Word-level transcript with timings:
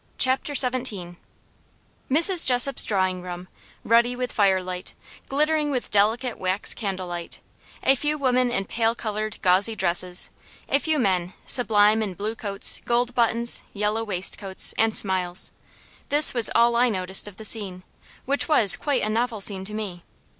CHAPTER 0.17 0.55
XVII 0.55 1.17
Mrs. 2.09 2.43
Jessop's 2.43 2.83
drawing 2.83 3.21
room, 3.21 3.47
ruddy 3.83 4.15
with 4.15 4.31
fire 4.31 4.63
light, 4.63 4.95
glittering 5.29 5.69
with 5.69 5.91
delicate 5.91 6.39
wax 6.39 6.73
candle 6.73 7.05
light; 7.05 7.39
a 7.83 7.93
few 7.93 8.17
women 8.17 8.49
in 8.49 8.65
pale 8.65 8.95
coloured 8.95 9.37
gauzy 9.43 9.75
dresses, 9.75 10.31
a 10.67 10.79
few 10.79 10.97
men, 10.97 11.35
sublime 11.45 12.01
in 12.01 12.15
blue 12.15 12.33
coats, 12.33 12.81
gold 12.85 13.13
buttons, 13.13 13.61
yellow 13.73 14.03
waistcoats, 14.03 14.73
and 14.75 14.95
smiles 14.95 15.51
this 16.09 16.33
was 16.33 16.49
all 16.55 16.75
I 16.75 16.89
noticed 16.89 17.27
of 17.27 17.37
the 17.37 17.45
scene, 17.45 17.83
which 18.25 18.49
was 18.49 18.77
quite 18.77 19.03
a 19.03 19.07
novel 19.09 19.39
scene 19.39 19.63
to 19.65 19.73
me. 19.75 20.01